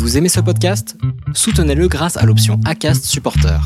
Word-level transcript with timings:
Vous 0.00 0.16
aimez 0.16 0.30
ce 0.30 0.40
podcast? 0.40 0.96
Soutenez-le 1.34 1.86
grâce 1.86 2.16
à 2.16 2.24
l'option 2.24 2.58
ACAST 2.64 3.04
Supporter. 3.04 3.60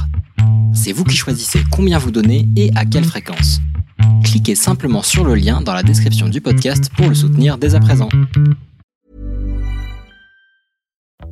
C'est 0.74 0.90
vous 0.90 1.04
qui 1.04 1.16
choisissez 1.16 1.60
combien 1.70 1.96
vous 1.96 2.10
donnez 2.10 2.48
et 2.56 2.72
à 2.74 2.84
quelle 2.84 3.04
fréquence. 3.04 3.60
Cliquez 4.24 4.56
simplement 4.56 5.02
sur 5.02 5.24
le 5.24 5.36
lien 5.36 5.60
dans 5.60 5.72
la 5.72 5.84
description 5.84 6.28
du 6.28 6.40
podcast 6.40 6.90
pour 6.96 7.08
le 7.08 7.14
soutenir 7.14 7.56
dès 7.56 7.76
à 7.76 7.80
présent. 7.80 8.08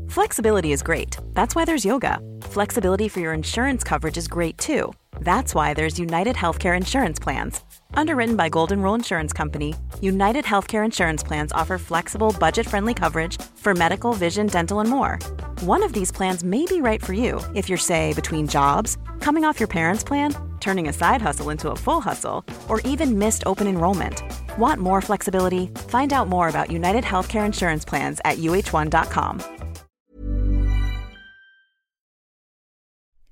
Flexibility 0.07 0.72
is 0.72 0.85
great. 0.85 1.19
That's 1.34 1.56
why 1.56 1.64
there's 1.64 1.84
yoga. 1.84 2.21
Flexibility 2.53 3.08
for 3.08 3.21
your 3.21 3.34
insurance 3.34 3.82
coverage 3.82 4.16
is 4.16 4.28
great 4.28 4.56
too. 4.56 4.92
That's 5.21 5.53
why 5.53 5.74
there's 5.74 5.98
United 5.98 6.37
Healthcare 6.37 6.76
Insurance 6.76 7.19
Plans. 7.19 7.60
Underwritten 7.95 8.37
by 8.37 8.49
Golden 8.49 8.83
Rule 8.83 8.95
Insurance 8.95 9.33
Company, 9.33 9.75
United 10.01 10.45
Healthcare 10.45 10.85
Insurance 10.85 11.22
Plans 11.22 11.53
offer 11.53 11.79
flexible, 11.79 12.35
budget 12.38 12.67
friendly 12.67 12.95
coverage 12.95 13.40
for 13.54 13.75
medical, 13.75 14.13
vision, 14.13 14.47
dental, 14.47 14.81
and 14.81 14.90
more. 14.90 15.19
One 15.61 15.83
of 15.83 15.93
these 15.93 16.11
plans 16.11 16.45
may 16.45 16.65
be 16.66 16.80
right 16.80 17.02
for 17.05 17.13
you 17.13 17.41
if 17.55 17.69
you're, 17.69 17.79
say, 17.79 18.13
between 18.15 18.47
jobs, 18.49 18.97
coming 19.21 19.45
off 19.45 19.61
your 19.61 19.69
parents' 19.69 20.05
plan, 20.05 20.35
turning 20.61 20.89
a 20.89 20.93
side 20.93 21.23
hustle 21.23 21.51
into 21.51 21.71
a 21.71 21.77
full 21.77 22.01
hustle, 22.01 22.45
or 22.69 22.80
even 22.80 23.19
missed 23.19 23.43
open 23.47 23.66
enrollment. 23.66 24.23
Want 24.59 24.80
more 24.80 25.01
flexibility? 25.01 25.69
Find 25.88 26.13
out 26.13 26.29
more 26.29 26.49
about 26.49 26.71
United 26.71 27.05
Healthcare 27.05 27.47
Insurance 27.47 27.85
Plans 27.85 28.21
at 28.24 28.38
uh1.com. 28.38 29.41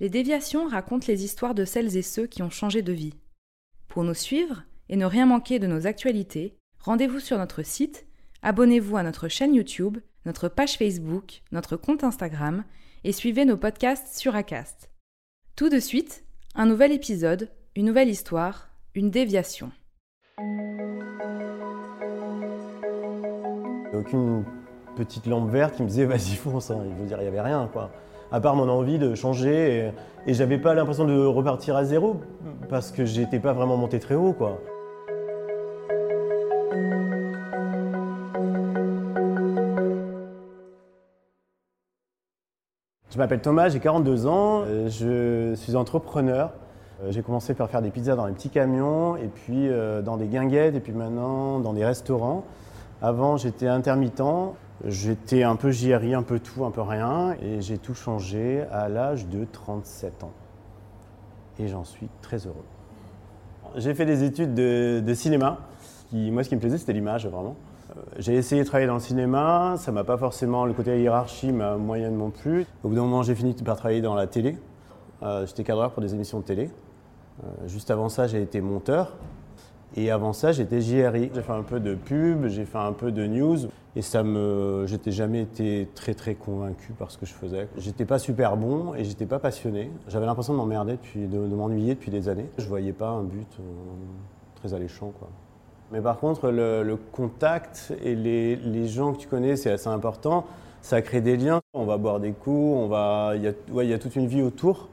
Les 0.00 0.08
déviations 0.08 0.66
racontent 0.66 1.08
les 1.08 1.24
histoires 1.24 1.54
de 1.54 1.66
celles 1.66 1.94
et 1.94 2.02
ceux 2.02 2.26
qui 2.26 2.40
ont 2.42 2.48
changé 2.48 2.80
de 2.80 2.92
vie. 2.92 3.12
Pour 3.90 4.04
nous 4.04 4.14
suivre 4.14 4.62
et 4.88 4.94
ne 4.94 5.04
rien 5.04 5.26
manquer 5.26 5.58
de 5.58 5.66
nos 5.66 5.88
actualités, 5.88 6.56
rendez-vous 6.78 7.18
sur 7.18 7.36
notre 7.38 7.64
site, 7.64 8.06
abonnez-vous 8.40 8.96
à 8.96 9.02
notre 9.02 9.26
chaîne 9.26 9.52
YouTube, 9.52 9.98
notre 10.26 10.46
page 10.46 10.78
Facebook, 10.78 11.42
notre 11.50 11.76
compte 11.76 12.04
Instagram 12.04 12.62
et 13.02 13.10
suivez 13.10 13.44
nos 13.44 13.56
podcasts 13.56 14.16
sur 14.16 14.36
Acast. 14.36 14.92
Tout 15.56 15.68
de 15.68 15.80
suite, 15.80 16.24
un 16.54 16.66
nouvel 16.66 16.92
épisode, 16.92 17.50
une 17.74 17.86
nouvelle 17.86 18.08
histoire, 18.08 18.68
une 18.94 19.10
déviation. 19.10 19.72
Aucune 23.92 24.44
petite 24.94 25.26
lampe 25.26 25.50
verte 25.50 25.74
qui 25.74 25.82
me 25.82 25.88
disait 25.88 26.06
vas-y 26.06 26.36
fonce, 26.36 26.70
hein. 26.70 26.80
je 26.84 26.94
veux 26.94 27.08
dire 27.08 27.18
il 27.18 27.22
n'y 27.22 27.28
avait 27.28 27.40
rien 27.40 27.68
quoi 27.72 27.90
à 28.32 28.40
part 28.40 28.56
mon 28.56 28.68
envie 28.68 28.98
de 28.98 29.14
changer. 29.14 29.92
Et, 30.26 30.34
j'avais 30.34 30.58
pas 30.58 30.74
l'impression 30.74 31.04
de 31.04 31.24
repartir 31.24 31.76
à 31.76 31.84
zéro 31.84 32.20
parce 32.70 32.92
que 32.92 33.04
j'étais 33.04 33.40
pas 33.40 33.52
vraiment 33.52 33.76
monté 33.76 33.98
très 33.98 34.14
haut, 34.14 34.32
quoi. 34.32 34.60
Je 43.10 43.18
m'appelle 43.18 43.40
Thomas, 43.40 43.68
j'ai 43.68 43.80
42 43.80 44.26
ans, 44.28 44.62
euh, 44.64 44.88
je 44.88 45.54
suis 45.56 45.74
entrepreneur. 45.74 46.52
Euh, 47.02 47.10
j'ai 47.10 47.22
commencé 47.22 47.54
par 47.54 47.68
faire 47.68 47.82
des 47.82 47.90
pizzas 47.90 48.14
dans 48.14 48.26
les 48.26 48.32
petits 48.32 48.50
camions, 48.50 49.16
et 49.16 49.26
puis 49.26 49.68
euh, 49.68 50.00
dans 50.00 50.16
des 50.16 50.28
guinguettes, 50.28 50.76
et 50.76 50.80
puis 50.80 50.92
maintenant 50.92 51.58
dans 51.58 51.72
des 51.72 51.84
restaurants. 51.84 52.44
Avant, 53.02 53.36
j'étais 53.36 53.66
intermittent. 53.66 54.22
J'étais 54.86 55.42
un 55.42 55.56
peu 55.56 55.72
JRI, 55.72 56.14
un 56.14 56.22
peu 56.22 56.38
tout, 56.38 56.64
un 56.64 56.70
peu 56.70 56.80
rien, 56.80 57.34
et 57.42 57.60
j'ai 57.60 57.76
tout 57.76 57.94
changé 57.94 58.62
à 58.70 58.88
l'âge 58.88 59.26
de 59.26 59.44
37 59.44 60.24
ans. 60.24 60.32
Et 61.58 61.68
j'en 61.68 61.84
suis 61.84 62.08
très 62.22 62.38
heureux. 62.46 62.64
J'ai 63.76 63.94
fait 63.94 64.06
des 64.06 64.24
études 64.24 64.54
de, 64.54 65.14
cinéma. 65.14 65.58
Qui, 66.08 66.30
moi, 66.30 66.42
ce 66.42 66.48
qui 66.48 66.56
me 66.56 66.60
plaisait, 66.60 66.78
c'était 66.78 66.92
l'image, 66.92 67.26
vraiment. 67.26 67.56
Euh, 67.90 68.00
j'ai 68.18 68.34
essayé 68.34 68.62
de 68.62 68.66
travailler 68.66 68.88
dans 68.88 68.94
le 68.94 69.00
cinéma, 69.00 69.74
ça 69.76 69.92
m'a 69.92 70.04
pas 70.04 70.16
forcément, 70.16 70.64
le 70.64 70.72
côté 70.72 71.00
hiérarchie 71.00 71.52
m'a 71.52 71.76
moyennement 71.76 72.30
plu. 72.30 72.66
Au 72.82 72.88
bout 72.88 72.94
d'un 72.94 73.02
moment, 73.02 73.22
j'ai 73.22 73.34
fini 73.34 73.54
par 73.54 73.76
travailler 73.76 74.00
dans 74.00 74.14
la 74.14 74.26
télé. 74.26 74.56
Euh, 75.22 75.46
j'étais 75.46 75.64
cadreur 75.64 75.92
pour 75.92 76.02
des 76.02 76.14
émissions 76.14 76.40
de 76.40 76.44
télé. 76.44 76.70
Euh, 77.44 77.68
juste 77.68 77.90
avant 77.90 78.08
ça, 78.08 78.26
j'ai 78.26 78.42
été 78.42 78.60
monteur. 78.60 79.16
Et 79.96 80.10
avant 80.10 80.32
ça, 80.32 80.52
j'étais 80.52 80.80
JRI. 80.80 81.30
J'ai 81.34 81.42
fait 81.42 81.52
un 81.52 81.62
peu 81.62 81.80
de 81.80 81.94
pub, 81.94 82.46
j'ai 82.46 82.64
fait 82.64 82.78
un 82.78 82.92
peu 82.92 83.10
de 83.10 83.26
news. 83.26 83.58
Et 83.96 84.02
ça 84.02 84.22
me, 84.22 84.84
j'étais 84.86 85.10
jamais 85.10 85.42
été 85.42 85.88
très 85.94 86.14
très 86.14 86.34
convaincu 86.34 86.92
par 86.92 87.10
ce 87.10 87.18
que 87.18 87.26
je 87.26 87.34
faisais. 87.34 87.68
J'étais 87.76 88.04
pas 88.04 88.20
super 88.20 88.56
bon 88.56 88.94
et 88.94 89.04
j'étais 89.04 89.26
pas 89.26 89.40
passionné. 89.40 89.90
J'avais 90.06 90.26
l'impression 90.26 90.52
de 90.52 90.58
m'emmerder 90.58 90.92
depuis, 90.92 91.26
de, 91.26 91.38
m'ennuyer 91.38 91.94
depuis 91.94 92.12
des 92.12 92.28
années. 92.28 92.48
Je 92.58 92.68
voyais 92.68 92.92
pas 92.92 93.08
un 93.08 93.24
but 93.24 93.48
euh, 93.58 93.62
très 94.54 94.74
alléchant, 94.74 95.12
quoi. 95.18 95.28
Mais 95.92 96.00
par 96.00 96.18
contre, 96.18 96.50
le, 96.50 96.96
contact 97.10 97.92
et 98.04 98.14
les, 98.14 98.54
les, 98.54 98.86
gens 98.86 99.12
que 99.12 99.18
tu 99.18 99.26
connais, 99.26 99.56
c'est 99.56 99.72
assez 99.72 99.88
important. 99.88 100.44
Ça 100.82 101.02
crée 101.02 101.20
des 101.20 101.36
liens. 101.36 101.60
On 101.74 101.84
va 101.84 101.96
boire 101.96 102.20
des 102.20 102.30
coups, 102.30 102.76
on 102.76 102.86
va, 102.86 103.32
il 103.34 103.42
y 103.42 103.48
a, 103.48 103.52
ouais, 103.72 103.86
il 103.86 103.90
y 103.90 103.92
a 103.92 103.98
toute 103.98 104.14
une 104.14 104.28
vie 104.28 104.42
autour. 104.42 104.88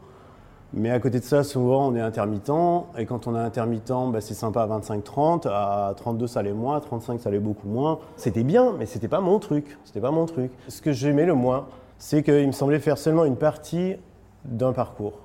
Mais 0.73 0.91
à 0.91 0.99
côté 0.99 1.19
de 1.19 1.23
ça, 1.23 1.43
souvent, 1.43 1.87
on 1.87 1.95
est 1.95 2.01
intermittent. 2.01 2.51
Et 2.97 3.05
quand 3.05 3.27
on 3.27 3.35
est 3.35 3.39
intermittent, 3.39 4.11
bah, 4.11 4.19
c'est 4.19 4.33
sympa 4.33 4.63
à 4.63 4.67
25-30. 4.67 5.47
À 5.47 5.93
32, 5.95 6.27
ça 6.27 6.41
allait 6.41 6.53
moins. 6.53 6.77
À 6.77 6.81
35, 6.81 7.21
ça 7.21 7.29
allait 7.29 7.39
beaucoup 7.39 7.67
moins. 7.67 7.99
C'était 8.17 8.43
bien, 8.43 8.73
mais 8.77 8.85
c'était 8.85 9.07
pas 9.07 9.21
mon 9.21 9.39
truc. 9.39 9.77
C'était 9.85 10.01
pas 10.01 10.11
mon 10.11 10.25
truc. 10.25 10.51
Ce 10.67 10.81
que 10.81 10.91
j'aimais 10.91 11.25
le 11.25 11.35
moins, 11.35 11.67
c'est 11.97 12.21
qu'il 12.21 12.47
me 12.47 12.51
semblait 12.51 12.79
faire 12.79 12.97
seulement 12.97 13.23
une 13.23 13.37
partie 13.37 13.95
d'un 14.43 14.73
parcours. 14.73 15.19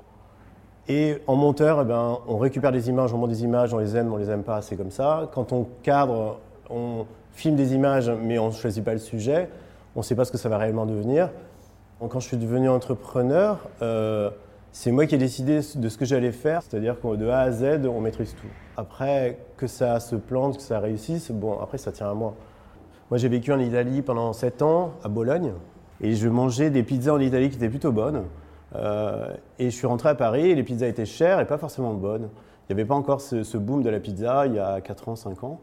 Et 0.88 1.18
en 1.26 1.36
monteur, 1.36 1.80
eh 1.82 1.84
ben, 1.84 2.18
on 2.26 2.38
récupère 2.38 2.72
des 2.72 2.88
images, 2.88 3.12
on 3.14 3.18
monte 3.18 3.30
des 3.30 3.44
images, 3.44 3.72
on 3.72 3.78
les 3.78 3.96
aime, 3.96 4.12
on 4.12 4.16
les 4.16 4.30
aime 4.30 4.42
pas, 4.42 4.62
c'est 4.62 4.76
comme 4.76 4.90
ça. 4.90 5.28
Quand 5.32 5.52
on 5.52 5.66
cadre, 5.82 6.38
on 6.70 7.04
filme 7.32 7.56
des 7.56 7.74
images, 7.74 8.10
mais 8.10 8.38
on 8.38 8.48
ne 8.48 8.52
choisit 8.52 8.84
pas 8.84 8.92
le 8.92 8.98
sujet. 8.98 9.48
On 9.94 10.00
ne 10.00 10.04
sait 10.04 10.14
pas 10.14 10.24
ce 10.24 10.32
que 10.32 10.38
ça 10.38 10.48
va 10.48 10.58
réellement 10.58 10.86
devenir. 10.86 11.30
quand 12.00 12.18
je 12.18 12.26
suis 12.26 12.36
devenu 12.36 12.68
entrepreneur, 12.68 13.58
euh, 13.80 14.30
c'est 14.72 14.90
moi 14.90 15.04
qui 15.06 15.14
ai 15.14 15.18
décidé 15.18 15.60
de 15.74 15.88
ce 15.88 15.98
que 15.98 16.06
j'allais 16.06 16.32
faire, 16.32 16.62
c'est-à-dire 16.62 16.98
que 16.98 17.16
de 17.16 17.28
A 17.28 17.40
à 17.40 17.52
Z, 17.52 17.86
on 17.86 18.00
maîtrise 18.00 18.34
tout. 18.34 18.48
Après, 18.78 19.38
que 19.58 19.66
ça 19.66 20.00
se 20.00 20.16
plante, 20.16 20.56
que 20.56 20.62
ça 20.62 20.80
réussisse, 20.80 21.30
bon, 21.30 21.58
après, 21.60 21.76
ça 21.76 21.92
tient 21.92 22.10
à 22.10 22.14
moi. 22.14 22.34
Moi, 23.10 23.18
j'ai 23.18 23.28
vécu 23.28 23.52
en 23.52 23.58
Italie 23.58 24.00
pendant 24.00 24.32
7 24.32 24.62
ans, 24.62 24.94
à 25.04 25.08
Bologne, 25.08 25.52
et 26.00 26.14
je 26.14 26.26
mangeais 26.26 26.70
des 26.70 26.82
pizzas 26.82 27.12
en 27.12 27.20
Italie 27.20 27.50
qui 27.50 27.56
étaient 27.56 27.68
plutôt 27.68 27.92
bonnes. 27.92 28.24
Euh, 28.74 29.28
et 29.58 29.66
je 29.66 29.76
suis 29.76 29.86
rentré 29.86 30.08
à 30.08 30.14
Paris, 30.14 30.48
et 30.48 30.54
les 30.54 30.62
pizzas 30.62 30.88
étaient 30.88 31.04
chères 31.04 31.38
et 31.38 31.46
pas 31.46 31.58
forcément 31.58 31.92
bonnes. 31.92 32.30
Il 32.68 32.74
n'y 32.74 32.80
avait 32.80 32.88
pas 32.88 32.94
encore 32.94 33.20
ce, 33.20 33.58
boom 33.58 33.82
de 33.82 33.90
la 33.90 34.00
pizza 34.00 34.46
il 34.46 34.54
y 34.54 34.58
a 34.58 34.80
4 34.80 35.10
ans, 35.10 35.16
5 35.16 35.44
ans. 35.44 35.60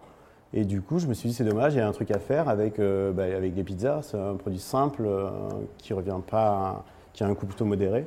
Et 0.53 0.65
du 0.65 0.81
coup, 0.83 0.99
je 0.99 1.07
me 1.07 1.15
suis 1.15 1.29
dit, 1.29 1.35
c'est 1.35 1.43
dommage, 1.43 1.73
il 1.73 1.77
y 1.77 1.81
a 1.81 1.87
un 1.87 1.91
truc 1.91 2.11
à 2.11 2.19
faire 2.19 2.47
avec, 2.47 2.77
euh, 2.77 3.11
bah, 3.11 3.23
avec 3.23 3.55
des 3.55 3.63
pizzas. 3.63 4.01
C'est 4.03 4.19
un 4.19 4.35
produit 4.35 4.59
simple 4.59 5.03
euh, 5.07 5.29
qui 5.79 5.93
revient 5.93 6.19
pas, 6.29 6.83
qui 7.13 7.23
a 7.23 7.27
un 7.27 7.33
coût 7.33 7.47
plutôt 7.47 7.65
modéré. 7.65 8.05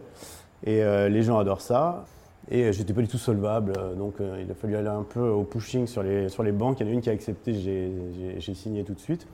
Et 0.64 0.82
euh, 0.82 1.08
les 1.08 1.22
gens 1.22 1.38
adorent 1.38 1.60
ça. 1.60 2.04
Et 2.50 2.64
euh, 2.64 2.72
j'étais 2.72 2.92
pas 2.92 3.02
du 3.02 3.08
tout 3.08 3.18
solvable, 3.18 3.72
euh, 3.78 3.94
donc 3.94 4.14
il 4.18 4.50
a 4.50 4.54
fallu 4.54 4.76
aller 4.76 4.88
un 4.88 5.04
peu 5.04 5.20
au 5.20 5.44
pushing 5.44 5.86
sur 5.86 6.02
les, 6.02 6.28
sur 6.28 6.42
les 6.42 6.52
banques. 6.52 6.80
Il 6.80 6.86
y 6.86 6.88
en 6.88 6.92
a 6.92 6.94
une 6.94 7.00
qui 7.00 7.10
a 7.10 7.12
accepté, 7.12 7.54
j'ai 7.54 8.54
signé 8.54 8.84
tout 8.84 8.94
de 8.94 9.00
suite. 9.00 9.26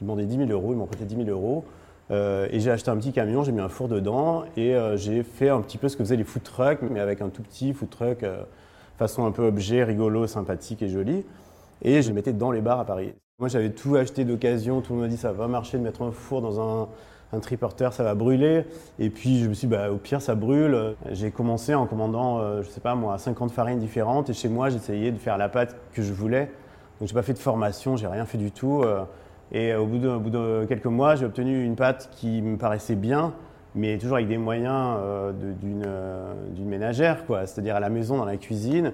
Ils 0.00 0.04
demandé 0.04 0.24
10 0.24 0.36
000 0.46 0.50
euros, 0.50 0.72
ils 0.72 0.76
m'ont 0.76 0.86
prêté 0.86 1.04
10 1.04 1.24
000 1.24 1.28
euros. 1.28 1.64
et 2.10 2.60
j'ai 2.60 2.70
acheté 2.70 2.90
un 2.90 2.96
petit 2.96 3.12
camion, 3.12 3.42
j'ai 3.42 3.52
mis 3.52 3.60
un 3.60 3.68
four 3.68 3.88
dedans 3.88 4.44
et 4.56 4.76
j'ai 4.94 5.24
fait 5.24 5.48
un 5.48 5.60
petit 5.60 5.76
peu 5.76 5.88
ce 5.88 5.96
que 5.96 6.04
faisaient 6.04 6.16
les 6.16 6.24
food 6.24 6.44
trucks, 6.44 6.82
mais 6.88 7.00
avec 7.00 7.20
un 7.20 7.28
tout 7.28 7.42
petit 7.42 7.72
food 7.74 7.90
truck 7.90 8.24
façon 8.98 9.24
un 9.24 9.30
peu 9.30 9.46
objet, 9.46 9.84
rigolo, 9.84 10.26
sympathique 10.26 10.82
et 10.82 10.88
joli. 10.88 11.24
Et 11.82 12.02
je 12.02 12.08
le 12.08 12.14
mettais 12.14 12.32
dans 12.32 12.50
les 12.50 12.60
bars 12.60 12.80
à 12.80 12.84
Paris. 12.84 13.12
Moi 13.38 13.48
j'avais 13.48 13.70
tout 13.70 13.94
acheté 13.94 14.24
d'occasion, 14.24 14.80
tout 14.80 14.92
le 14.92 14.98
monde 14.98 15.06
m'a 15.06 15.10
dit 15.10 15.16
ça 15.16 15.32
va 15.32 15.46
marcher 15.46 15.78
de 15.78 15.82
mettre 15.84 16.02
un 16.02 16.10
four 16.10 16.42
dans 16.42 16.60
un, 16.60 16.88
un 17.32 17.40
triporteur, 17.40 17.92
ça 17.92 18.02
va 18.02 18.14
brûler. 18.14 18.64
Et 18.98 19.10
puis 19.10 19.42
je 19.42 19.48
me 19.48 19.54
suis 19.54 19.68
dit, 19.68 19.74
bah, 19.74 19.90
au 19.90 19.96
pire, 19.96 20.22
ça 20.22 20.34
brûle. 20.34 20.94
J'ai 21.10 21.30
commencé 21.30 21.74
en 21.74 21.86
commandant, 21.86 22.38
euh, 22.38 22.62
je 22.62 22.68
sais 22.68 22.80
pas 22.80 22.94
moi, 22.94 23.18
50 23.18 23.50
farines 23.50 23.78
différentes. 23.78 24.30
Et 24.30 24.32
chez 24.32 24.48
moi, 24.48 24.70
j'essayais 24.70 25.12
de 25.12 25.18
faire 25.18 25.36
la 25.36 25.48
pâte 25.48 25.76
que 25.92 26.02
je 26.02 26.12
voulais. 26.12 26.50
Donc 26.98 27.08
j'ai 27.08 27.14
pas 27.14 27.22
fait 27.22 27.34
de 27.34 27.38
formation, 27.38 27.96
j'ai 27.96 28.06
rien 28.06 28.24
fait 28.24 28.38
du 28.38 28.50
tout. 28.50 28.82
Euh. 28.82 29.04
et 29.52 29.74
au 29.74 29.86
bout, 29.86 29.98
de, 29.98 30.16
bout 30.16 30.30
de, 30.30 30.64
quelques 30.68 30.86
mois, 30.86 31.14
j'ai 31.14 31.26
obtenu 31.26 31.64
une 31.64 31.76
pâte 31.76 32.10
qui 32.12 32.42
me 32.42 32.56
paraissait 32.56 32.96
bien, 32.96 33.34
mais 33.74 33.98
toujours 33.98 34.16
avec 34.16 34.28
des 34.28 34.38
moyens 34.38 34.96
euh, 34.98 35.32
d'une 35.32 36.68
ménagère, 36.68 37.26
quoi. 37.26 37.46
C'est-à-dire 37.46 37.76
à 37.76 37.80
la 37.80 37.90
maison, 37.90 38.16
dans 38.16 38.24
la 38.24 38.36
cuisine. 38.36 38.92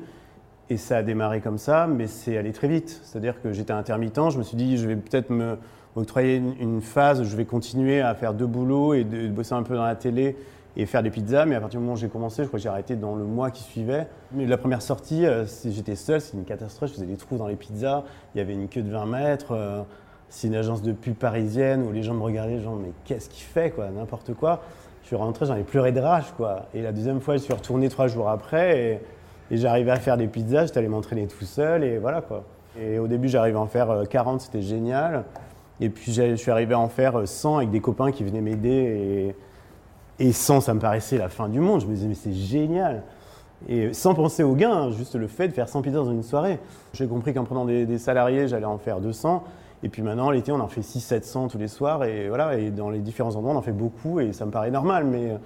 Et 0.71 0.79
ça 0.79 0.99
a 0.99 1.03
démarré 1.03 1.41
comme 1.41 1.59
ça, 1.59 1.87
mais 1.87 2.07
c'est 2.07 2.39
allé 2.39 2.53
très 2.53 2.69
vite. 2.69 3.01
C'est-à-dire 3.05 3.41
que 3.43 3.53
j'étais 3.53 3.73
intermittent, 3.73 4.31
je 4.31 4.39
me 4.39 4.43
suis 4.43 4.57
dit, 4.57 4.79
je 4.79 4.89
vais 4.89 4.97
peut-être 4.97 5.31
me 5.31 5.59
octroyer 5.97 6.37
une, 6.37 6.55
une, 6.61 6.81
phase 6.81 7.21
où 7.21 7.25
je 7.25 7.37
vais 7.37 7.45
continuer 7.45 8.01
à 8.01 8.15
faire 8.15 8.35
deux 8.35 8.47
boulots 8.47 8.95
et 8.95 9.05
de, 9.05 9.29
bosser 9.29 9.55
un 9.55 9.63
peu 9.63 9.77
dans 9.77 9.85
la 9.85 9.95
télé 9.95 10.37
et 10.77 10.87
faire 10.87 11.03
des 11.03 11.11
pizzas. 11.11 11.47
Mais 11.47 11.55
à 11.55 11.61
partir 11.61 11.79
du 11.79 11.85
moment 11.85 11.95
où 11.95 12.01
j'ai 12.01 12.09
commencé, 12.09 12.43
je 12.43 12.49
crois 12.49 12.59
que 12.59 12.63
j'ai 12.63 12.69
arrêté 12.69 12.97
dans 12.97 13.15
le 13.15 13.25
mois 13.25 13.51
qui 13.51 13.63
suivait. 13.63 14.09
Mais 14.33 14.47
la 14.47 14.57
première 14.57 14.83
sortie, 14.83 15.25
euh, 15.27 15.45
j'étais 15.65 15.95
seul, 15.95 16.21
c'était 16.21 16.39
une 16.39 16.45
catastrophe. 16.45 16.91
Je 16.91 16.95
faisais 16.95 17.07
des 17.07 17.17
trous 17.17 17.37
dans 17.37 17.47
les 17.47 17.57
pizzas. 17.57 18.05
Il 18.35 18.39
y 18.39 18.41
avait 18.41 18.55
une 18.55 18.69
queue 18.69 18.83
de 18.83 18.91
20 18.91 19.07
mètres. 19.07 19.53
Euh, 19.53 19.83
c'est 20.29 20.49
une 20.49 20.57
agence 20.57 20.83
de 20.83 20.93
pub 20.93 21.15
parisienne 21.15 21.87
où 21.87 21.93
les 21.93 22.03
gens 22.03 22.15
me 22.15 22.23
regardaient, 22.23 22.59
genre, 22.59 22.77
mais 22.77 22.91
qu'est-ce 23.05 23.29
qu'il 23.29 23.45
fait, 23.45 23.71
quoi, 23.71 23.91
n'importe 23.91 24.35
quoi. 24.35 24.63
Je 25.03 25.09
suis 25.09 25.17
rentré, 25.17 25.47
j'en 25.47 25.55
ai 25.55 25.63
pleuré 25.63 25.93
de 25.93 26.01
rage, 26.01 26.33
quoi. 26.37 26.67
Et 26.75 26.83
la 26.83 26.91
deuxième 26.91 27.21
fois, 27.21 27.37
je 27.37 27.43
suis 27.43 27.53
retourné 27.53 27.89
trois 27.89 28.09
jours 28.09 28.29
après 28.29 28.81
et, 28.81 29.01
et 29.55 29.57
j'arrivais 29.59 29.93
à 29.93 30.01
faire 30.01 30.17
des 30.17 30.27
pizzas. 30.27 30.67
J'étais 30.67 30.79
allé 30.79 30.89
m'entraîner 30.89 31.29
tout 31.29 31.45
seul 31.45 31.85
et 31.85 31.99
voilà, 31.99 32.21
quoi. 32.21 32.43
Et 32.81 32.99
au 32.99 33.07
début, 33.07 33.29
j'arrivais 33.29 33.59
à 33.59 33.61
en 33.61 33.67
faire 33.67 34.03
40, 34.09 34.41
euh, 34.41 34.45
c'était 34.45 34.63
génial. 34.63 35.25
Et 35.81 35.89
puis 35.89 36.13
je 36.13 36.37
suis 36.37 36.51
arrivé 36.51 36.75
à 36.75 36.79
en 36.79 36.89
faire 36.89 37.27
100 37.27 37.59
avec 37.59 37.71
des 37.71 37.81
copains 37.81 38.13
qui 38.13 38.25
venaient 38.25 38.41
m'aider. 38.41 39.35
Et, 40.19 40.27
et 40.27 40.33
100, 40.33 40.61
ça 40.61 40.75
me 40.75 40.81
paraissait 40.81 41.19
la 41.19 41.29
fin 41.29 41.49
du 41.49 41.61
monde. 41.61 41.81
Je 41.81 41.87
me 41.87 41.95
disais, 41.95 42.07
mais 42.07 42.15
c'est 42.15 42.33
génial. 42.33 43.03
Et 43.69 43.93
sans 43.93 44.15
penser 44.15 44.43
au 44.43 44.55
gain, 44.55 44.73
hein, 44.73 44.91
juste 44.91 45.15
le 45.15 45.27
fait 45.27 45.49
de 45.49 45.53
faire 45.53 45.69
100 45.69 45.83
pizzas 45.83 45.99
dans 45.99 46.11
une 46.11 46.23
soirée. 46.23 46.59
J'ai 46.93 47.07
compris 47.07 47.33
qu'en 47.33 47.45
prenant 47.45 47.65
des, 47.65 47.99
salariés, 47.99 48.47
j'allais 48.49 48.67
en 48.67 48.79
faire 48.79 49.01
200. 49.01 49.43
Et 49.83 49.89
puis 49.89 50.03
maintenant, 50.03 50.31
l'été, 50.31 50.53
on 50.53 50.61
en 50.61 50.69
fait 50.69 50.81
600-700 50.81 51.49
tous 51.49 51.59
les 51.59 51.69
soirs. 51.69 52.05
Et 52.05 52.29
voilà, 52.29 52.59
et 52.59 52.71
dans 52.71 52.91
les 52.91 53.01
différents 53.01 53.35
endroits, 53.37 53.55
on 53.55 53.57
en 53.57 53.63
fait 53.63 53.73
beaucoup. 53.73 54.21
Et 54.21 54.33
ça 54.33 54.47
me 54.47 54.51
paraît 54.51 54.71
normal. 54.71 55.05
Mais 55.05 55.37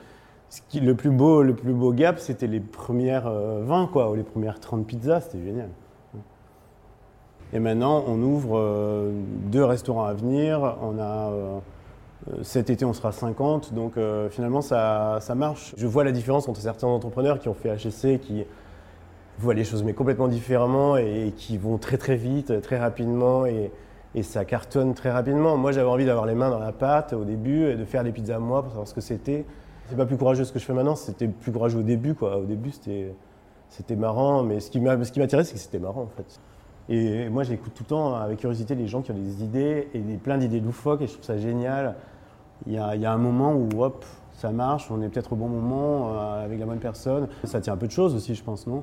qui, 0.69 0.81
le, 0.81 0.95
plus 0.95 1.11
beau, 1.11 1.43
le 1.43 1.55
plus 1.55 1.73
beau 1.73 1.93
gap, 1.93 2.19
c'était 2.19 2.47
les 2.47 2.61
premières 2.61 3.31
20, 3.31 3.31
euh, 3.31 3.87
quoi, 3.87 4.11
ou 4.11 4.15
les 4.15 4.23
premières 4.23 4.61
30 4.61 4.87
pizzas. 4.87 5.21
C'était 5.21 5.45
génial. 5.45 5.69
Et 7.53 7.61
maintenant, 7.61 8.05
on 8.07 8.21
ouvre 8.23 8.59
euh, 8.59 9.11
deux 9.47 9.65
restaurants 9.65 10.05
à 10.05 10.13
venir. 10.13 10.77
On 10.83 10.99
a, 10.99 11.31
euh, 11.31 11.59
cet 12.43 12.69
été, 12.69 12.85
on 12.85 12.93
sera 12.93 13.13
50. 13.13 13.73
Donc 13.73 13.97
euh, 13.97 14.29
finalement, 14.29 14.61
ça, 14.61 15.19
ça, 15.21 15.35
marche. 15.35 15.75
Je 15.79 15.87
vois 15.87 16.05
la 16.05 16.13
différence 16.13 16.49
entre 16.49 16.61
certains 16.61 16.87
entrepreneurs 16.87 17.39
qui 17.39 17.49
ont 17.49 17.55
fait 17.55 17.75
HSC, 17.75 18.21
qui 18.21 18.45
voient 19.39 19.55
les 19.55 19.65
choses 19.65 19.85
mais 19.85 19.95
complètement 19.95 20.29
différemment 20.29 20.97
et, 20.97 21.33
qui 21.37 21.57
vont 21.57 21.79
très 21.79 21.97
très 21.97 22.17
vite, 22.17 22.61
très 22.61 22.79
rapidement. 22.79 23.47
Et, 23.47 23.71
ça 24.23 24.45
cartonne 24.45 24.95
très 24.95 25.13
rapidement. 25.13 25.57
Moi, 25.57 25.71
j'avais 25.71 25.89
envie 25.89 26.05
d'avoir 26.05 26.27
les 26.27 26.35
mains 26.35 26.51
dans 26.51 26.59
la 26.59 26.73
pâte 26.73 27.13
au 27.13 27.23
début 27.23 27.67
et 27.67 27.77
de 27.77 27.85
faire 27.85 28.03
des 28.03 28.11
pizzas 28.11 28.37
à 28.37 28.39
moi 28.41 28.63
pour 28.63 28.73
savoir 28.73 28.89
ce 28.89 28.95
que 28.95 29.01
c'était. 29.01 29.45
C'est 29.89 29.97
pas 29.97 30.07
plus 30.07 30.17
courageux 30.17 30.43
ce 30.43 30.53
que 30.53 30.59
je 30.59 30.65
fais 30.65 30.73
maintenant, 30.73 30.97
c'était 30.97 31.29
plus 31.29 31.53
courageux 31.53 31.79
au 31.79 31.83
début. 31.83 32.17
Au 32.21 32.45
début, 32.45 32.73
c'était 32.73 33.97
marrant, 33.97 34.43
mais 34.43 34.59
ce 34.59 34.73
qui 34.73 34.81
m'attirait, 34.81 35.45
c'est 35.45 35.55
que 35.55 35.61
c'était 35.61 35.79
marrant 35.79 36.03
en 36.03 36.09
fait. 36.17 36.41
Et 36.89 37.29
moi, 37.29 37.43
j'écoute 37.43 37.73
tout 37.75 37.83
le 37.83 37.89
temps 37.89 38.15
avec 38.15 38.39
curiosité 38.39 38.75
les 38.75 38.87
gens 38.87 39.03
qui 39.03 39.11
ont 39.11 39.15
des 39.15 39.43
idées 39.43 39.89
et 39.93 39.99
des, 39.99 40.17
plein 40.17 40.39
d'idées 40.39 40.61
loufoques 40.61 41.03
et 41.03 41.07
je 41.07 41.13
trouve 41.13 41.25
ça 41.25 41.37
génial. 41.37 41.97
Il 42.67 42.73
y, 42.73 42.79
a, 42.79 43.13
un 43.13 43.19
moment 43.19 43.55
où, 43.55 43.85
hop, 43.85 44.05
ça 44.33 44.51
marche, 44.51 44.91
on 44.91 45.01
est 45.03 45.09
peut-être 45.09 45.35
au 45.35 45.37
bon 45.37 45.49
moment 45.49 46.13
euh, 46.13 46.45
avec 46.45 46.59
la 46.59 46.67
bonne 46.67 46.79
personne. 46.79 47.29
Ça 47.45 47.61
tient 47.61 47.75
un 47.75 47.77
peu 47.77 47.87
de 47.87 47.93
choses 47.93 48.15
aussi, 48.15 48.35
je 48.35 48.43
pense, 48.43 48.67
non? 48.67 48.83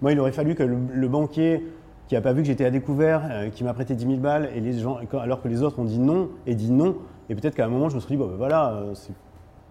Moi, 0.00 0.12
il 0.12 0.18
aurait 0.18 0.32
fallu 0.32 0.54
que 0.54 0.64
le, 0.64 1.08
banquier 1.08 1.64
qui 2.08 2.14
n'a 2.14 2.20
pas 2.20 2.32
vu 2.32 2.42
que 2.42 2.48
j'étais 2.48 2.64
à 2.64 2.70
découvert, 2.70 3.22
euh, 3.30 3.50
qui 3.50 3.62
m'a 3.62 3.74
prêté 3.74 3.94
10 3.94 4.06
000 4.06 4.16
balles, 4.16 4.50
et 4.56 4.60
les 4.60 4.80
gens, 4.80 4.98
alors 5.20 5.40
que 5.40 5.48
les 5.48 5.62
autres 5.62 5.78
ont 5.78 5.84
dit 5.84 6.00
non 6.00 6.30
et 6.46 6.56
dit 6.56 6.72
non, 6.72 6.96
et 7.28 7.36
peut-être 7.36 7.54
qu'à 7.54 7.66
un 7.66 7.68
moment, 7.68 7.88
je 7.88 7.94
me 7.94 8.00
suis 8.00 8.08
dit, 8.08 8.16
bon, 8.16 8.26
ben 8.26 8.36
voilà, 8.36 8.72
euh, 8.72 8.94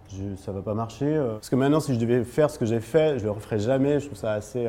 je, 0.08 0.36
ça 0.38 0.54
va 0.54 0.62
pas 0.62 0.74
marcher. 0.74 1.22
Parce 1.34 1.50
que 1.50 1.58
maintenant, 1.58 1.82
si 1.82 1.94
je 1.94 2.00
devais 2.00 2.24
faire 2.24 2.50
ce 2.50 2.58
que 2.58 2.66
j'ai 2.66 2.80
fait, 2.80 3.20
je 3.20 3.26
le 3.26 3.32
referais 3.32 3.60
jamais. 3.60 4.00
Je 4.00 4.06
trouve 4.06 4.18
ça 4.18 4.32
assez. 4.32 4.66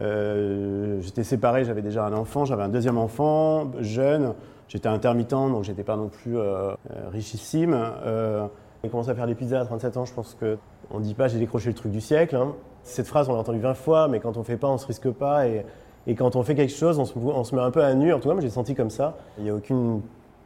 Euh, 0.00 1.00
j'étais 1.00 1.24
séparé, 1.24 1.64
j'avais 1.64 1.82
déjà 1.82 2.06
un 2.06 2.12
enfant, 2.12 2.44
j'avais 2.44 2.62
un 2.62 2.68
deuxième 2.68 2.98
enfant, 2.98 3.70
jeune. 3.80 4.34
J'étais 4.68 4.88
intermittent, 4.88 5.30
donc 5.30 5.64
j'étais 5.64 5.82
pas 5.82 5.96
non 5.96 6.08
plus 6.08 6.38
euh, 6.38 6.70
euh, 6.90 7.08
richissime. 7.10 7.78
j'ai 8.82 8.88
commencé 8.88 9.10
à 9.10 9.14
faire 9.14 9.26
des 9.26 9.34
pizzas 9.34 9.60
à 9.60 9.64
37 9.64 9.96
ans, 9.98 10.04
je 10.04 10.14
pense 10.14 10.36
qu'on 10.38 10.98
ne 10.98 11.04
dit 11.04 11.14
pas 11.14 11.28
j'ai 11.28 11.38
décroché 11.38 11.68
le 11.68 11.74
truc 11.74 11.92
du 11.92 12.00
siècle. 12.00 12.36
Hein. 12.36 12.54
Cette 12.82 13.06
phrase, 13.06 13.28
on 13.28 13.34
l'a 13.34 13.40
entendue 13.40 13.60
20 13.60 13.74
fois, 13.74 14.08
mais 14.08 14.18
quand 14.18 14.36
on 14.36 14.42
fait 14.42 14.56
pas, 14.56 14.68
on 14.68 14.78
se 14.78 14.86
risque 14.86 15.10
pas. 15.10 15.46
Et, 15.46 15.64
quand 16.16 16.34
on 16.34 16.42
fait 16.42 16.56
quelque 16.56 16.74
chose, 16.74 16.98
on 16.98 17.04
se, 17.04 17.16
on 17.16 17.44
se, 17.44 17.54
met 17.54 17.62
un 17.62 17.70
peu 17.70 17.84
à 17.84 17.94
nu. 17.94 18.12
En 18.12 18.18
tout 18.18 18.28
cas, 18.28 18.34
moi, 18.34 18.42
j'ai 18.42 18.50
senti 18.50 18.74
comme 18.74 18.90
ça. 18.90 19.16
Il 19.38 19.44
n'y 19.44 19.50
a 19.50 19.54
aucune 19.54 20.00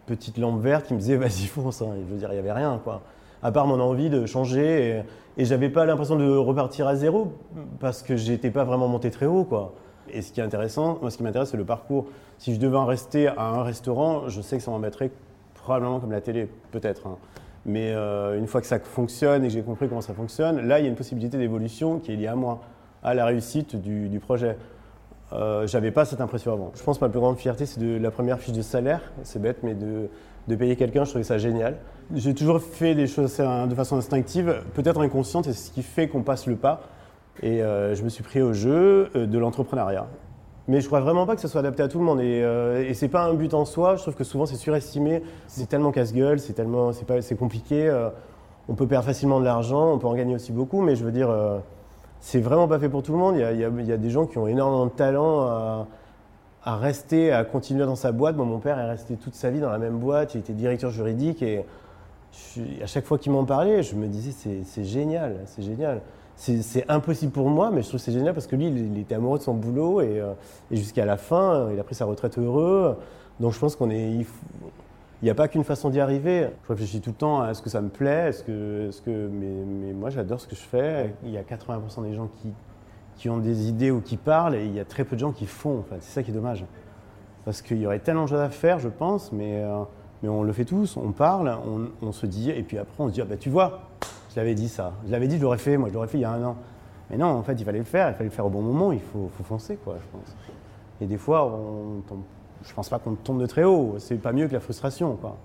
petite 0.04 0.36
lampe 0.36 0.60
verte 0.60 0.86
qui 0.86 0.92
me 0.92 0.98
disait 0.98 1.16
vas-y, 1.16 1.46
fonce. 1.46 1.80
Hein. 1.80 1.94
Je 2.06 2.12
veux 2.12 2.18
dire, 2.18 2.28
il 2.30 2.34
n'y 2.34 2.40
avait 2.40 2.52
rien. 2.52 2.78
quoi 2.84 3.00
à 3.42 3.52
part 3.52 3.66
mon 3.66 3.80
envie 3.80 4.10
de 4.10 4.26
changer. 4.26 5.02
Et, 5.36 5.42
et 5.42 5.44
j'avais 5.44 5.68
pas 5.68 5.84
l'impression 5.84 6.16
de 6.16 6.36
repartir 6.36 6.86
à 6.86 6.96
zéro 6.96 7.32
parce 7.80 8.02
que 8.02 8.16
j'étais 8.16 8.50
pas 8.50 8.64
vraiment 8.64 8.88
monté 8.88 9.10
très 9.10 9.26
haut, 9.26 9.44
quoi. 9.44 9.74
Et 10.10 10.22
ce 10.22 10.32
qui 10.32 10.40
est 10.40 10.44
intéressant, 10.44 10.98
moi, 11.00 11.10
ce 11.10 11.16
qui 11.16 11.22
m'intéresse, 11.22 11.50
c'est 11.50 11.56
le 11.56 11.64
parcours. 11.64 12.06
Si 12.38 12.54
je 12.54 12.60
devais 12.60 12.76
en 12.76 12.86
rester 12.86 13.28
à 13.28 13.42
un 13.42 13.62
restaurant, 13.62 14.28
je 14.28 14.40
sais 14.40 14.56
que 14.56 14.62
ça 14.62 14.70
m'embêterait 14.70 15.10
probablement 15.54 15.98
comme 16.00 16.12
la 16.12 16.20
télé, 16.20 16.48
peut-être. 16.70 17.06
Hein. 17.06 17.16
Mais 17.64 17.92
euh, 17.92 18.38
une 18.38 18.46
fois 18.46 18.60
que 18.60 18.66
ça 18.68 18.78
fonctionne 18.78 19.44
et 19.44 19.48
que 19.48 19.52
j'ai 19.52 19.62
compris 19.62 19.88
comment 19.88 20.00
ça 20.00 20.14
fonctionne, 20.14 20.66
là, 20.66 20.78
il 20.78 20.82
y 20.82 20.86
a 20.86 20.88
une 20.88 20.96
possibilité 20.96 21.36
d'évolution 21.36 21.98
qui 21.98 22.12
est 22.12 22.16
liée 22.16 22.28
à 22.28 22.36
moi, 22.36 22.60
à 23.02 23.14
la 23.14 23.26
réussite 23.26 23.74
du, 23.74 24.20
projet. 24.20 24.56
Euh, 25.32 25.66
J'avais 25.66 25.90
pas 25.90 26.04
cette 26.04 26.20
impression 26.20 26.52
avant. 26.52 26.72
Je 26.74 26.82
pense 26.82 26.98
que 26.98 27.04
ma 27.04 27.10
plus 27.10 27.20
grande 27.20 27.36
fierté, 27.36 27.66
c'est 27.66 27.80
de 27.80 27.98
la 27.98 28.10
première 28.10 28.38
fiche 28.38 28.54
de 28.54 28.62
salaire. 28.62 29.00
C'est 29.22 29.40
bête, 29.42 29.58
mais 29.62 29.74
de, 29.74 30.08
de 30.48 30.56
payer 30.56 30.76
quelqu'un, 30.76 31.04
je 31.04 31.10
trouvais 31.10 31.24
ça 31.24 31.38
génial. 31.38 31.78
J'ai 32.14 32.34
toujours 32.34 32.60
fait 32.60 32.94
des 32.94 33.06
choses 33.06 33.36
de 33.36 33.74
façon 33.74 33.96
instinctive, 33.96 34.62
peut-être 34.74 35.00
inconsciente, 35.00 35.48
et 35.48 35.52
c'est 35.52 35.68
ce 35.68 35.70
qui 35.72 35.82
fait 35.82 36.08
qu'on 36.08 36.22
passe 36.22 36.46
le 36.46 36.56
pas. 36.56 36.82
Et 37.42 37.62
euh, 37.62 37.94
je 37.94 38.02
me 38.02 38.08
suis 38.08 38.22
pris 38.22 38.40
au 38.40 38.52
jeu 38.52 39.10
euh, 39.14 39.26
de 39.26 39.38
l'entrepreneuriat. 39.38 40.06
Mais 40.68 40.80
je 40.80 40.86
crois 40.86 41.00
vraiment 41.00 41.26
pas 41.26 41.34
que 41.34 41.40
ça 41.40 41.48
soit 41.48 41.60
adapté 41.60 41.82
à 41.82 41.88
tout 41.88 41.98
le 41.98 42.04
monde. 42.04 42.20
Et, 42.20 42.42
euh, 42.42 42.84
et 42.88 42.94
c'est 42.94 43.08
pas 43.08 43.24
un 43.24 43.34
but 43.34 43.54
en 43.54 43.64
soi. 43.64 43.96
Je 43.96 44.02
trouve 44.02 44.14
que 44.14 44.24
souvent 44.24 44.46
c'est 44.46 44.56
surestimé. 44.56 45.22
C'est 45.48 45.68
tellement 45.68 45.92
casse-gueule, 45.92 46.38
c'est 46.38 46.54
tellement, 46.54 46.92
c'est 46.92 47.36
compliqué. 47.36 47.92
on 48.68 48.74
peut 48.74 48.86
perdre 48.86 49.06
facilement 49.06 49.38
de 49.38 49.44
l'argent, 49.44 49.92
on 49.92 49.98
peut 49.98 50.08
en 50.08 50.14
gagner 50.14 50.34
aussi 50.34 50.52
beaucoup. 50.52 50.80
Mais 50.80 50.96
je 50.96 51.04
veux 51.04 51.12
dire, 51.12 51.28
c'est 52.20 52.40
vraiment 52.40 52.68
pas 52.68 52.78
fait 52.78 52.88
pour 52.88 53.02
tout 53.02 53.12
le 53.12 53.18
monde. 53.18 53.36
Il 53.36 53.60
y, 53.60 53.92
a, 53.92 53.96
des 53.96 54.10
gens 54.10 54.26
qui 54.26 54.38
ont 54.38 54.46
énormément 54.46 54.86
de 54.86 54.90
talent 54.90 55.86
à, 56.64 56.76
rester, 56.76 57.32
à 57.32 57.44
continuer 57.44 57.84
dans 57.84 57.96
sa 57.96 58.12
boîte. 58.12 58.36
mon 58.36 58.58
père 58.58 58.78
est 58.78 58.88
resté 58.88 59.16
toute 59.16 59.34
sa 59.34 59.50
vie 59.50 59.60
dans 59.60 59.70
la 59.70 59.78
même 59.78 59.98
boîte. 59.98 60.34
Il 60.34 60.38
était 60.38 60.52
directeur 60.52 60.90
juridique 60.90 61.42
et 61.42 61.64
à 62.82 62.86
chaque 62.86 63.04
fois 63.04 63.18
qu'il 63.18 63.32
m'en 63.32 63.44
parlait, 63.44 63.82
je 63.82 63.94
me 63.94 64.06
disais 64.06 64.64
c'est 64.64 64.84
génial, 64.84 65.36
c'est 65.46 65.62
génial. 65.62 66.00
C'est 66.36 66.84
impossible 66.90 67.32
pour 67.32 67.48
moi, 67.48 67.70
mais 67.72 67.82
je 67.82 67.88
trouve 67.88 68.00
c'est 68.00 68.12
génial 68.12 68.34
parce 68.34 68.46
que 68.46 68.56
lui, 68.56 68.66
il, 68.66 68.98
était 68.98 69.14
amoureux 69.14 69.38
de 69.38 69.42
son 69.42 69.54
boulot 69.54 70.02
et, 70.02 70.20
euh, 70.20 70.32
jusqu'à 70.70 71.06
la 71.06 71.16
fin, 71.16 71.70
il 71.72 71.80
a 71.80 71.84
pris 71.84 71.94
sa 71.94 72.04
retraite 72.04 72.38
heureux. 72.38 72.96
Donc 73.40 73.52
je 73.52 73.58
pense 73.58 73.74
qu'on 73.74 73.90
est, 73.90 74.26
n'y 75.26 75.30
a 75.30 75.34
pas 75.34 75.48
qu'une 75.48 75.64
façon 75.64 75.90
d'y 75.90 76.00
arriver. 76.00 76.48
Je 76.64 76.68
réfléchis 76.68 77.00
tout 77.00 77.10
le 77.10 77.16
temps 77.16 77.40
à 77.40 77.54
ce 77.54 77.62
que 77.62 77.70
ça 77.70 77.80
me 77.80 77.88
plaît, 77.88 78.28
est-ce 78.28 78.42
que, 78.42 78.88
est 78.88 78.90
-ce 78.90 79.02
que, 79.02 79.28
mais, 79.28 79.92
moi 79.92 80.10
j'adore 80.10 80.40
ce 80.40 80.48
que 80.48 80.56
je 80.56 80.60
fais. 80.60 81.14
Il 81.24 81.30
y 81.30 81.38
a 81.38 81.42
80% 81.42 82.02
des 82.02 82.14
gens 82.14 82.28
qui, 82.40 82.52
qui 83.16 83.28
ont 83.28 83.38
des 83.38 83.68
idées 83.68 83.90
ou 83.90 84.00
qui 84.00 84.16
parlent 84.16 84.54
et 84.54 84.64
il 84.64 84.74
y 84.74 84.80
a 84.80 84.84
très 84.84 85.04
peu 85.04 85.16
de 85.16 85.20
gens 85.20 85.32
qui 85.32 85.46
font. 85.46 85.84
C'est 86.00 86.12
ça 86.14 86.22
qui 86.22 86.30
est 86.30 86.34
dommage. 86.34 86.64
Parce 87.44 87.62
qu'il 87.62 87.78
y 87.78 87.86
aurait 87.86 88.00
tellement 88.00 88.24
de 88.24 88.28
choses 88.28 88.40
à 88.40 88.50
faire, 88.50 88.78
je 88.78 88.88
pense, 88.88 89.32
mais 89.32 89.62
euh, 89.62 89.84
mais 90.22 90.28
on 90.28 90.42
le 90.42 90.52
fait 90.52 90.64
tous, 90.64 90.96
on 90.96 91.12
parle, 91.12 91.54
on, 92.00 92.12
se 92.12 92.26
dit, 92.26 92.50
et 92.50 92.62
puis 92.62 92.78
après 92.78 93.02
on 93.02 93.08
se 93.08 93.12
dit, 93.12 93.20
ah 93.20 93.26
bah, 93.26 93.36
tu 93.36 93.50
vois, 93.50 93.82
je 94.30 94.36
l'avais 94.36 94.54
dit 94.54 94.68
ça, 94.68 94.92
je 95.06 95.12
l'avais 95.12 95.28
dit, 95.28 95.36
je 95.36 95.42
l'aurais 95.42 95.58
fait, 95.58 95.76
moi 95.76 95.88
je 95.88 95.94
l'aurais 95.94 96.08
fait 96.08 96.18
il 96.18 96.22
y 96.22 96.24
a 96.24 96.32
un 96.32 96.42
an. 96.42 96.56
Mais 97.10 97.16
non, 97.16 97.26
en 97.26 97.42
fait, 97.42 97.52
il 97.52 97.64
fallait 97.64 97.78
le 97.78 97.84
faire, 97.84 98.08
il 98.08 98.14
fallait 98.14 98.30
le 98.30 98.34
faire 98.34 98.46
au 98.46 98.50
bon 98.50 98.62
moment, 98.62 98.90
il 98.90 99.00
faut, 99.00 99.30
foncer, 99.44 99.76
quoi, 99.76 99.96
je 100.00 100.18
pense. 100.18 100.36
Et 101.00 101.06
des 101.06 101.18
fois, 101.18 101.46
on 101.46 102.00
tombe, 102.00 102.22
je 102.64 102.72
pense 102.72 102.88
pas 102.88 102.98
qu'on 102.98 103.14
tombe 103.14 103.40
de 103.40 103.46
très 103.46 103.64
haut, 103.64 103.96
c'est 103.98 104.16
pas 104.16 104.32
mieux 104.32 104.48
que 104.48 104.52
la 104.52 104.60
frustration, 104.60 105.16
quoi. 105.16 105.36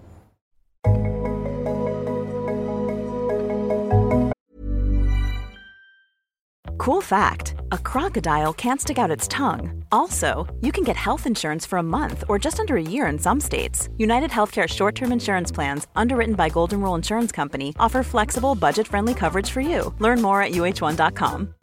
Cool 6.78 7.02
fact 7.02 7.54
a 7.72 7.78
crocodile 7.78 8.54
can't 8.54 8.82
stick 8.82 8.98
out 8.98 9.12
its 9.12 9.28
tongue. 9.28 9.84
Also, 9.92 10.48
you 10.62 10.72
can 10.72 10.84
get 10.84 10.98
health 10.98 11.28
insurance 11.28 11.64
for 11.64 11.78
a 11.78 11.84
month 11.84 12.24
or 12.28 12.40
just 12.40 12.60
under 12.60 12.76
a 12.76 12.82
year 12.82 13.06
in 13.06 13.20
some 13.20 13.40
states. 13.40 13.88
United 13.98 14.32
Healthcare 14.32 14.68
short 14.68 14.96
term 14.96 15.12
insurance 15.12 15.52
plans, 15.52 15.88
underwritten 15.96 16.34
by 16.34 16.50
Golden 16.50 16.82
Rule 16.82 16.96
Insurance 16.96 17.32
Company, 17.32 17.76
offer 17.80 18.02
flexible, 18.04 18.56
budget 18.56 18.88
friendly 18.88 19.14
coverage 19.14 19.52
for 19.52 19.62
you. 19.62 19.94
Learn 20.00 20.22
more 20.24 20.42
at 20.42 20.54
uh1.com. 20.54 21.54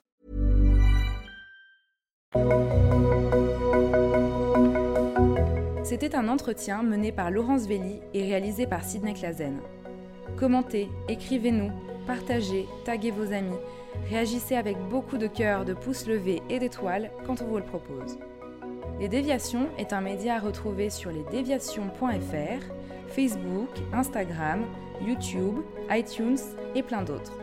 C'était 5.88 6.14
un 6.14 6.28
entretien 6.28 6.82
mené 6.82 7.12
par 7.12 7.30
Laurence 7.30 7.66
Velli 7.66 8.00
et 8.12 8.22
réalisé 8.22 8.66
par 8.66 8.84
Sidney 8.84 9.14
Clazen. 9.14 9.56
Commentez, 10.36 10.90
écrivez-nous, 11.08 11.72
partagez, 12.06 12.66
taguez 12.84 13.10
vos 13.10 13.32
amis. 13.32 13.56
Réagissez 14.10 14.54
avec 14.54 14.76
beaucoup 14.90 15.16
de 15.16 15.28
cœur, 15.28 15.64
de 15.64 15.72
pouces 15.72 16.06
levés 16.06 16.42
et 16.50 16.58
d'étoiles 16.58 17.10
quand 17.26 17.40
on 17.40 17.46
vous 17.46 17.56
le 17.56 17.64
propose. 17.64 18.18
Les 19.00 19.08
Déviations 19.08 19.68
est 19.78 19.94
un 19.94 20.02
média 20.02 20.34
à 20.34 20.40
retrouver 20.40 20.90
sur 20.90 21.10
lesdéviations.fr, 21.10 22.66
Facebook, 23.08 23.70
Instagram, 23.94 24.66
YouTube, 25.00 25.60
iTunes 25.90 26.36
et 26.74 26.82
plein 26.82 27.00
d'autres. 27.00 27.38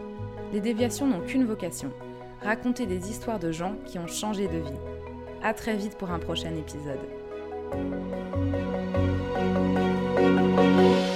Les 0.54 0.62
Déviations 0.62 1.08
n'ont 1.08 1.26
qu'une 1.26 1.46
vocation, 1.46 1.90
raconter 2.44 2.86
des 2.86 3.10
histoires 3.10 3.40
de 3.40 3.52
gens 3.52 3.74
qui 3.88 3.98
ont 3.98 4.06
changé 4.06 4.48
de 4.48 4.60
vie. 4.60 4.80
A 5.42 5.56
très 5.56 5.76
vite 5.76 5.98
pour 5.98 6.12
un 6.12 6.20
prochain 6.20 6.56
épisode. 6.56 7.25
Thank 7.76 7.94
you. 11.10 11.15